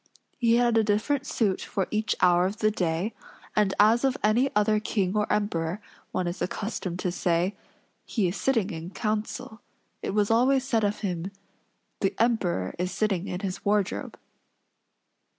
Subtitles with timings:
[0.39, 3.13] He had a different suit for each hour of the day;
[3.55, 5.79] and as of any other king or emperor,
[6.11, 7.55] one is accustomed to say,
[8.03, 9.61] "he is sitting in council,"
[10.01, 11.29] it was always said of him,
[11.99, 14.17] "The Emperor is sitting in his wardrobe."